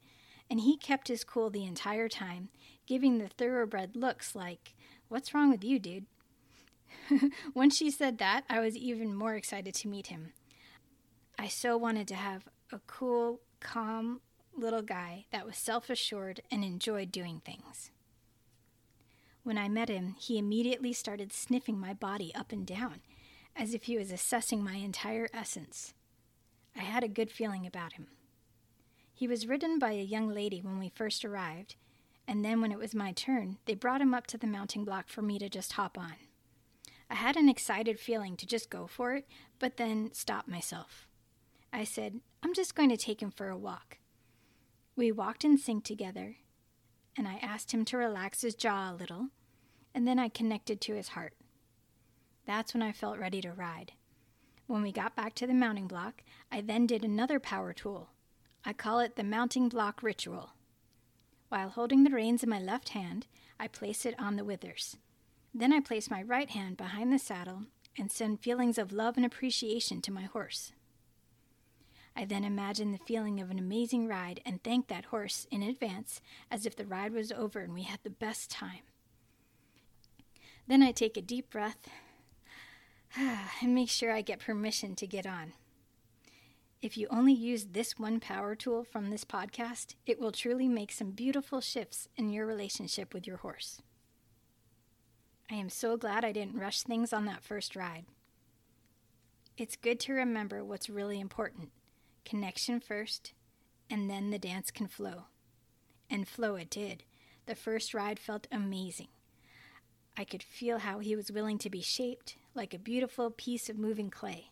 and 0.51 0.61
he 0.61 0.77
kept 0.77 1.07
his 1.07 1.23
cool 1.23 1.49
the 1.49 1.65
entire 1.65 2.09
time, 2.09 2.49
giving 2.87 3.19
the 3.19 3.29
thoroughbred 3.29 3.95
looks 3.95 4.35
like, 4.35 4.75
What's 5.09 5.33
wrong 5.33 5.51
with 5.51 5.63
you, 5.63 5.79
dude? 5.79 6.07
when 7.53 7.71
she 7.71 7.91
said 7.91 8.19
that, 8.19 8.45
I 8.51 8.61
was 8.61 8.77
even 8.77 9.15
more 9.15 9.35
excited 9.35 9.75
to 9.75 9.89
meet 9.89 10.09
him. 10.09 10.33
I 11.39 11.49
so 11.49 11.77
wanted 11.77 12.09
to 12.09 12.15
have 12.15 12.49
a 12.73 12.81
cool, 12.87 13.41
calm 13.61 14.21
little 14.57 14.83
guy 14.83 15.27
that 15.31 15.47
was 15.47 15.57
self 15.57 15.91
assured 15.91 16.41
and 16.51 16.65
enjoyed 16.65 17.13
doing 17.13 17.41
things. 17.45 17.91
When 19.45 19.59
I 19.59 19.69
met 19.69 19.89
him, 19.89 20.15
he 20.19 20.39
immediately 20.39 20.93
started 20.93 21.33
sniffing 21.33 21.79
my 21.79 21.93
body 21.95 22.33
up 22.35 22.53
and 22.53 22.67
down, 22.67 23.01
as 23.57 23.75
if 23.75 23.85
he 23.85 23.97
was 23.97 24.13
assessing 24.13 24.63
my 24.63 24.77
entire 24.77 25.29
essence. 25.33 25.95
I 26.77 26.81
had 26.81 27.03
a 27.03 27.09
good 27.09 27.31
feeling 27.31 27.67
about 27.67 27.95
him. 27.95 28.07
He 29.13 29.27
was 29.27 29.47
ridden 29.47 29.79
by 29.79 29.93
a 29.93 30.03
young 30.03 30.29
lady 30.29 30.61
when 30.61 30.79
we 30.79 30.93
first 30.95 31.25
arrived, 31.25 31.77
and 32.27 32.45
then 32.45 32.61
when 32.61 32.73
it 32.73 32.79
was 32.79 32.95
my 32.95 33.13
turn, 33.13 33.59
they 33.67 33.75
brought 33.75 34.01
him 34.01 34.15
up 34.15 34.27
to 34.29 34.39
the 34.39 34.47
mounting 34.47 34.85
block 34.85 35.09
for 35.09 35.23
me 35.23 35.39
to 35.39 35.49
just 35.49 35.73
hop 35.73 35.99
on. 35.99 36.15
I 37.11 37.17
had 37.17 37.37
an 37.37 37.49
excited 37.49 38.01
feeling 38.01 38.37
to 38.39 38.47
just 38.47 38.71
go 38.71 38.87
for 38.87 39.15
it, 39.15 39.29
but 39.59 39.77
then 39.77 40.13
stopped 40.13 40.49
myself. 40.49 41.09
I 41.73 41.85
said, 41.85 42.21
I'm 42.43 42.55
just 42.55 42.75
going 42.75 42.89
to 42.89 42.97
take 42.97 43.21
him 43.21 43.31
for 43.31 43.49
a 43.49 43.57
walk. 43.57 43.99
We 44.95 45.11
walked 45.11 45.45
in 45.45 45.57
sync 45.57 45.85
together, 45.85 46.37
and 47.17 47.27
I 47.27 47.39
asked 47.41 47.73
him 47.73 47.85
to 47.87 47.97
relax 47.97 48.43
his 48.43 48.55
jaw 48.55 48.93
a 48.93 48.95
little, 48.95 49.29
and 49.95 50.07
then 50.07 50.19
I 50.19 50.29
connected 50.29 50.83
to 50.83 50.95
his 50.95 51.09
heart. 51.09 51.33
That's 52.47 52.75
when 52.75 52.83
I 52.83 52.93
felt 52.93 53.19
ready 53.19 53.41
to 53.41 53.53
ride. 53.53 53.93
When 54.67 54.83
we 54.83 54.93
got 54.93 55.17
back 55.17 55.35
to 55.37 55.47
the 55.47 55.55
mounting 55.55 55.87
block, 55.87 56.23
I 56.51 56.61
then 56.61 56.87
did 56.87 57.05
another 57.05 57.41
power 57.41 57.73
tool. 57.73 58.11
I 58.65 58.75
call 58.75 59.01
it 59.01 59.17
the 59.17 59.25
mounting 59.25 59.71
block 59.71 60.03
ritual. 60.03 60.51
While 61.49 61.71
holding 61.71 62.05
the 62.05 62.11
reins 62.11 62.43
in 62.43 62.51
my 62.51 62.61
left 62.61 62.91
hand, 62.91 63.27
I 63.59 63.69
place 63.69 64.05
it 64.05 64.15
on 64.19 64.37
the 64.37 64.45
withers. 64.45 64.97
Then 65.55 65.73
I 65.73 65.81
place 65.81 66.11
my 66.11 66.23
right 66.23 66.51
hand 66.51 66.77
behind 66.77 67.13
the 67.13 67.19
saddle 67.19 67.65
and 67.99 68.11
send 68.11 68.41
feelings 68.41 68.79
of 68.79 68.93
love 68.93 69.17
and 69.17 69.25
appreciation 69.25 70.03
to 70.03 70.13
my 70.13 70.23
horse. 70.23 70.73
I 72.15 72.25
then 72.25 72.45
imagine 72.45 72.93
the 72.93 72.99
feeling 72.99 73.41
of 73.41 73.51
an 73.51 73.59
amazing 73.59 74.07
ride 74.07 74.41
and 74.45 74.63
thank 74.63 74.89
that 74.89 75.07
horse 75.07 75.47
in 75.51 75.63
advance 75.63 76.21
as 76.51 76.67
if 76.67 76.77
the 76.77 76.85
ride 76.85 77.13
was 77.13 77.33
over 77.33 77.61
and 77.61 77.73
we 77.73 77.85
had 77.85 78.01
the 78.03 78.11
best 78.11 78.51
time. 78.51 78.83
Then 80.69 80.83
I 80.83 80.93
take 80.93 81.17
a 81.17 81.23
deep 81.23 81.51
breath 81.51 81.89
and 83.17 83.75
make 83.75 83.89
sure 83.89 84.13
I 84.13 84.21
get 84.21 84.41
permission 84.41 84.95
to 84.97 85.07
get 85.07 85.27
on. 85.27 85.55
If 86.83 86.99
you 86.99 87.07
only 87.11 87.33
use 87.33 87.67
this 87.67 87.99
one 87.99 88.21
power 88.21 88.55
tool 88.55 88.85
from 88.85 89.11
this 89.11 89.25
podcast, 89.25 89.95
it 90.05 90.21
will 90.21 90.33
truly 90.33 90.69
make 90.69 90.93
some 90.93 91.13
beautiful 91.13 91.61
shifts 91.61 92.09
in 92.17 92.31
your 92.31 92.45
relationship 92.45 93.15
with 93.15 93.27
your 93.27 93.39
horse. 93.39 93.81
I 95.51 95.55
am 95.55 95.69
so 95.69 95.97
glad 95.97 96.25
I 96.25 96.33
didn't 96.33 96.59
rush 96.59 96.83
things 96.83 97.13
on 97.13 97.25
that 97.27 97.45
first 97.45 97.77
ride. 97.77 98.05
It's 99.57 99.77
good 99.77 100.01
to 100.01 100.13
remember 100.13 100.65
what's 100.65 100.91
really 100.91 101.21
important 101.21 101.71
connection 102.25 102.81
first, 102.81 103.33
and 103.91 104.11
then 104.11 104.31
the 104.31 104.39
dance 104.39 104.71
can 104.71 104.89
flow. 104.89 105.25
And 106.11 106.29
flow 106.29 106.57
it 106.57 106.71
did. 106.71 107.05
The 107.47 107.55
first 107.55 107.95
ride 107.95 108.19
felt 108.19 108.47
amazing. 108.53 109.09
I 110.17 110.25
could 110.25 110.43
feel 110.43 110.79
how 110.79 110.99
he 110.99 111.17
was 111.17 111.33
willing 111.33 111.59
to 111.59 111.71
be 111.71 111.81
shaped 111.81 112.37
like 112.55 112.75
a 112.75 112.79
beautiful 112.79 113.31
piece 113.31 113.69
of 113.69 113.79
moving 113.79 114.11
clay. 114.11 114.51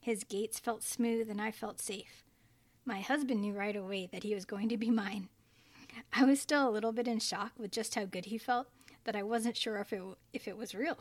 His 0.00 0.24
gaits 0.24 0.58
felt 0.58 0.82
smooth 0.82 1.30
and 1.30 1.40
I 1.40 1.50
felt 1.50 1.80
safe. 1.80 2.24
My 2.84 3.00
husband 3.00 3.40
knew 3.40 3.52
right 3.52 3.76
away 3.76 4.08
that 4.12 4.22
he 4.22 4.34
was 4.34 4.44
going 4.44 4.68
to 4.70 4.76
be 4.76 4.90
mine. 4.90 5.28
I 6.12 6.24
was 6.24 6.40
still 6.40 6.68
a 6.68 6.70
little 6.70 6.92
bit 6.92 7.08
in 7.08 7.20
shock 7.20 7.52
with 7.58 7.70
just 7.70 7.94
how 7.94 8.06
good 8.06 8.26
he 8.26 8.38
felt 8.38 8.68
that 9.04 9.16
I 9.16 9.22
wasn't 9.22 9.56
sure 9.56 9.78
if 9.78 9.92
it, 9.92 10.02
if 10.32 10.48
it 10.48 10.56
was 10.56 10.74
real. 10.74 10.98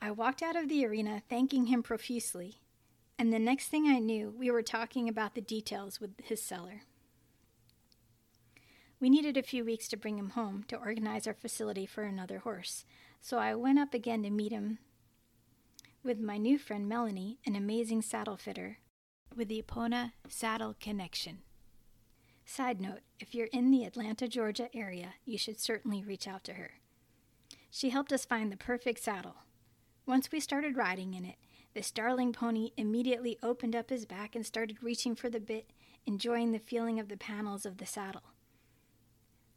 I 0.00 0.10
walked 0.10 0.42
out 0.42 0.56
of 0.56 0.68
the 0.68 0.86
arena 0.86 1.22
thanking 1.28 1.66
him 1.66 1.82
profusely, 1.82 2.59
and 3.20 3.34
the 3.34 3.38
next 3.38 3.68
thing 3.68 3.86
I 3.86 3.98
knew, 3.98 4.34
we 4.34 4.50
were 4.50 4.62
talking 4.62 5.06
about 5.06 5.34
the 5.34 5.42
details 5.42 6.00
with 6.00 6.12
his 6.24 6.42
seller. 6.42 6.84
We 8.98 9.10
needed 9.10 9.36
a 9.36 9.42
few 9.42 9.62
weeks 9.62 9.88
to 9.88 9.98
bring 9.98 10.16
him 10.16 10.30
home 10.30 10.64
to 10.68 10.76
organize 10.76 11.26
our 11.26 11.34
facility 11.34 11.84
for 11.84 12.02
another 12.02 12.38
horse, 12.38 12.86
so 13.20 13.36
I 13.36 13.54
went 13.56 13.78
up 13.78 13.92
again 13.92 14.22
to 14.22 14.30
meet 14.30 14.52
him 14.52 14.78
with 16.02 16.18
my 16.18 16.38
new 16.38 16.56
friend 16.56 16.88
Melanie, 16.88 17.40
an 17.44 17.56
amazing 17.56 18.00
saddle 18.00 18.38
fitter 18.38 18.78
with 19.36 19.48
the 19.48 19.62
Epona 19.62 20.12
Saddle 20.26 20.74
Connection. 20.80 21.40
Side 22.46 22.80
note 22.80 23.00
if 23.18 23.34
you're 23.34 23.48
in 23.48 23.70
the 23.70 23.84
Atlanta, 23.84 24.28
Georgia 24.28 24.74
area, 24.74 25.12
you 25.26 25.36
should 25.36 25.60
certainly 25.60 26.02
reach 26.02 26.26
out 26.26 26.42
to 26.44 26.54
her. 26.54 26.70
She 27.70 27.90
helped 27.90 28.14
us 28.14 28.24
find 28.24 28.50
the 28.50 28.56
perfect 28.56 29.00
saddle. 29.00 29.36
Once 30.06 30.32
we 30.32 30.40
started 30.40 30.74
riding 30.74 31.12
in 31.12 31.26
it, 31.26 31.36
this 31.74 31.90
darling 31.90 32.32
pony 32.32 32.70
immediately 32.76 33.38
opened 33.42 33.76
up 33.76 33.90
his 33.90 34.04
back 34.04 34.34
and 34.34 34.44
started 34.44 34.82
reaching 34.82 35.14
for 35.14 35.30
the 35.30 35.40
bit, 35.40 35.70
enjoying 36.06 36.52
the 36.52 36.58
feeling 36.58 36.98
of 36.98 37.08
the 37.08 37.16
panels 37.16 37.64
of 37.64 37.78
the 37.78 37.86
saddle. 37.86 38.22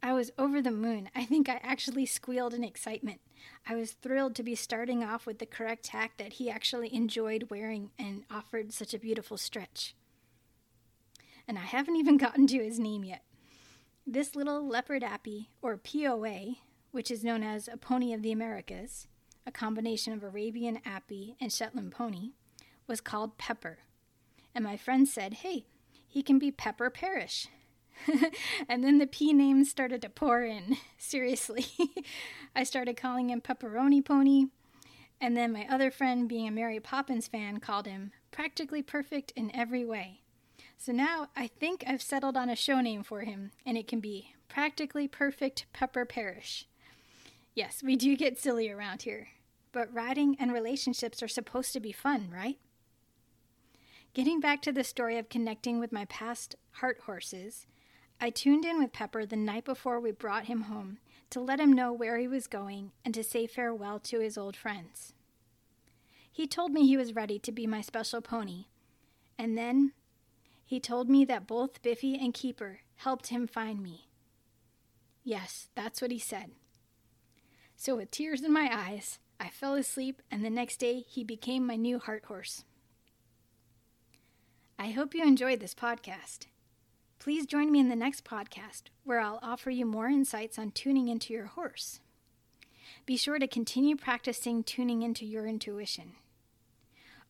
I 0.01 0.11
was 0.11 0.31
over 0.37 0.61
the 0.61 0.69
moon. 0.69 1.09
I 1.15 1.23
think 1.23 1.47
I 1.47 1.61
actually 1.63 2.05
squealed 2.05 2.53
in 2.53 2.63
excitement. 2.63 3.21
I 3.65 3.75
was 3.75 3.93
thrilled 3.93 4.35
to 4.35 4.43
be 4.43 4.53
starting 4.53 5.01
off 5.01 5.25
with 5.25 5.39
the 5.39 5.45
correct 5.45 5.85
tack 5.85 6.17
that 6.17 6.33
he 6.33 6.49
actually 6.49 6.93
enjoyed 6.93 7.47
wearing 7.49 7.91
and 7.97 8.25
offered 8.29 8.73
such 8.73 8.93
a 8.93 8.99
beautiful 8.99 9.37
stretch. 9.37 9.95
And 11.47 11.57
I 11.57 11.61
haven't 11.61 11.95
even 11.95 12.17
gotten 12.17 12.47
to 12.47 12.63
his 12.63 12.79
name 12.79 13.05
yet. 13.05 13.23
This 14.05 14.35
little 14.35 14.67
leopard 14.67 15.03
appy, 15.03 15.49
or 15.61 15.77
POA, 15.77 16.55
which 16.91 17.09
is 17.09 17.23
known 17.23 17.41
as 17.41 17.69
a 17.69 17.77
pony 17.77 18.13
of 18.13 18.21
the 18.21 18.33
Americas, 18.33 19.07
a 19.45 19.51
combination 19.51 20.13
of 20.13 20.23
Arabian 20.23 20.79
appy 20.85 21.35
and 21.39 21.51
Shetland 21.51 21.91
pony, 21.91 22.31
was 22.87 23.01
called 23.01 23.37
Pepper. 23.37 23.79
And 24.55 24.63
my 24.63 24.77
friend 24.77 25.07
said, 25.07 25.35
hey, 25.35 25.65
he 26.07 26.21
can 26.21 26.39
be 26.39 26.51
Pepper 26.51 26.89
Parrish. 26.89 27.47
and 28.69 28.83
then 28.83 28.97
the 28.97 29.07
P 29.07 29.33
names 29.33 29.69
started 29.69 30.01
to 30.01 30.09
pour 30.09 30.43
in. 30.43 30.77
Seriously. 30.97 31.65
I 32.55 32.63
started 32.63 32.97
calling 32.97 33.29
him 33.29 33.41
Pepperoni 33.41 34.03
Pony. 34.03 34.47
And 35.19 35.37
then 35.37 35.53
my 35.53 35.65
other 35.69 35.89
friend, 35.89 36.27
being 36.27 36.47
a 36.47 36.51
Mary 36.51 36.79
Poppins 36.79 37.27
fan, 37.27 37.59
called 37.59 37.87
him 37.87 38.11
Practically 38.31 38.81
Perfect 38.81 39.31
in 39.35 39.55
Every 39.55 39.85
Way. 39.85 40.21
So 40.77 40.91
now 40.91 41.29
I 41.35 41.47
think 41.47 41.83
I've 41.87 42.01
settled 42.01 42.35
on 42.35 42.49
a 42.49 42.55
show 42.55 42.81
name 42.81 43.03
for 43.03 43.21
him, 43.21 43.51
and 43.65 43.77
it 43.77 43.87
can 43.87 44.01
be 44.01 44.33
Practically 44.49 45.07
Perfect 45.07 45.65
Pepper 45.71 46.03
Parrish. 46.03 46.67
Yes, 47.55 47.83
we 47.83 47.95
do 47.95 48.15
get 48.15 48.39
silly 48.39 48.69
around 48.69 49.03
here, 49.03 49.27
but 49.71 49.93
riding 49.93 50.35
and 50.39 50.51
relationships 50.51 51.21
are 51.21 51.27
supposed 51.27 51.71
to 51.73 51.79
be 51.79 51.91
fun, 51.91 52.29
right? 52.33 52.57
Getting 54.13 54.39
back 54.39 54.61
to 54.63 54.71
the 54.71 54.83
story 54.83 55.17
of 55.17 55.29
connecting 55.29 55.79
with 55.79 55.91
my 55.91 56.05
past 56.05 56.55
heart 56.73 57.01
horses, 57.05 57.67
I 58.19 58.29
tuned 58.31 58.65
in 58.65 58.79
with 58.79 58.93
Pepper 58.93 59.25
the 59.25 59.35
night 59.35 59.65
before 59.65 59.99
we 59.99 60.11
brought 60.11 60.45
him 60.45 60.61
home 60.61 60.97
to 61.29 61.39
let 61.39 61.59
him 61.59 61.73
know 61.73 61.91
where 61.91 62.17
he 62.17 62.27
was 62.27 62.47
going 62.47 62.91
and 63.03 63.13
to 63.13 63.23
say 63.23 63.47
farewell 63.47 63.99
to 63.99 64.19
his 64.19 64.37
old 64.37 64.55
friends. 64.55 65.13
He 66.31 66.47
told 66.47 66.71
me 66.71 66.87
he 66.87 66.97
was 66.97 67.15
ready 67.15 67.37
to 67.39 67.51
be 67.51 67.67
my 67.67 67.81
special 67.81 68.21
pony, 68.21 68.65
and 69.37 69.55
then 69.57 69.93
he 70.65 70.79
told 70.79 71.09
me 71.09 71.25
that 71.25 71.45
both 71.45 71.81
Biffy 71.83 72.15
and 72.15 72.33
Keeper 72.33 72.79
helped 72.97 73.27
him 73.27 73.45
find 73.45 73.81
me. 73.81 74.09
Yes, 75.23 75.69
that's 75.75 76.01
what 76.01 76.11
he 76.11 76.19
said. 76.19 76.51
So, 77.85 77.97
with 77.97 78.11
tears 78.11 78.41
in 78.41 78.53
my 78.53 78.69
eyes, 78.71 79.19
I 79.41 79.49
fell 79.49 79.75
asleep, 79.75 80.21
and 80.31 80.41
the 80.41 80.49
next 80.49 80.77
day 80.77 81.01
he 81.01 81.25
became 81.25 81.67
my 81.67 81.75
new 81.75 81.99
heart 81.99 82.23
horse. 82.27 82.63
I 84.79 84.91
hope 84.91 85.13
you 85.13 85.21
enjoyed 85.21 85.59
this 85.59 85.75
podcast. 85.75 86.45
Please 87.19 87.45
join 87.45 87.73
me 87.73 87.81
in 87.81 87.89
the 87.89 87.97
next 87.97 88.23
podcast 88.23 88.83
where 89.03 89.19
I'll 89.19 89.41
offer 89.41 89.69
you 89.69 89.85
more 89.85 90.07
insights 90.07 90.57
on 90.57 90.71
tuning 90.71 91.09
into 91.09 91.33
your 91.33 91.47
horse. 91.47 91.99
Be 93.05 93.17
sure 93.17 93.37
to 93.37 93.47
continue 93.47 93.97
practicing 93.97 94.63
tuning 94.63 95.01
into 95.01 95.25
your 95.25 95.45
intuition. 95.45 96.13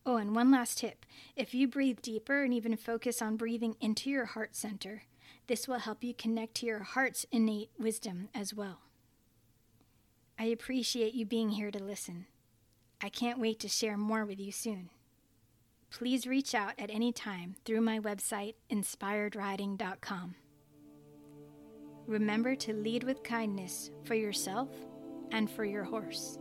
Oh, 0.06 0.18
and 0.18 0.36
one 0.36 0.52
last 0.52 0.78
tip 0.78 1.04
if 1.34 1.52
you 1.52 1.66
breathe 1.66 2.00
deeper 2.00 2.44
and 2.44 2.54
even 2.54 2.76
focus 2.76 3.20
on 3.20 3.36
breathing 3.36 3.74
into 3.80 4.08
your 4.08 4.26
heart 4.26 4.54
center, 4.54 5.02
this 5.48 5.66
will 5.66 5.80
help 5.80 6.04
you 6.04 6.14
connect 6.14 6.54
to 6.58 6.66
your 6.66 6.84
heart's 6.84 7.26
innate 7.32 7.70
wisdom 7.76 8.28
as 8.32 8.54
well. 8.54 8.83
I 10.38 10.46
appreciate 10.46 11.14
you 11.14 11.26
being 11.26 11.50
here 11.50 11.70
to 11.70 11.82
listen. 11.82 12.26
I 13.00 13.08
can't 13.08 13.38
wait 13.38 13.60
to 13.60 13.68
share 13.68 13.96
more 13.96 14.24
with 14.24 14.40
you 14.40 14.52
soon 14.52 14.90
please 15.94 16.26
reach 16.26 16.54
out 16.56 16.72
at 16.76 16.90
any 16.90 17.12
time 17.12 17.54
through 17.64 17.80
my 17.80 18.00
website, 18.00 18.54
inspiredriding.com. 18.70 20.34
Remember 22.06 22.56
to 22.56 22.72
lead 22.72 23.04
with 23.04 23.22
kindness 23.22 23.90
for 24.04 24.14
yourself 24.14 24.68
and 25.30 25.48
for 25.48 25.64
your 25.64 25.84
horse. 25.84 26.38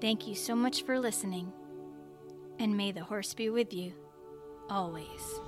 Thank 0.00 0.28
you 0.28 0.34
so 0.34 0.54
much 0.54 0.82
for 0.82 1.00
listening, 1.00 1.50
and 2.58 2.76
may 2.76 2.92
the 2.92 3.02
horse 3.02 3.32
be 3.34 3.48
with 3.48 3.72
you 3.72 3.92
always. 4.68 5.40